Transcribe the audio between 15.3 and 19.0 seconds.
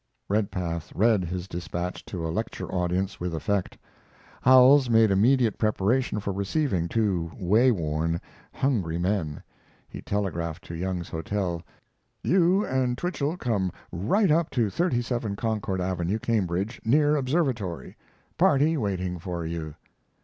Concord Avenue, Cambridge, near observatory. Party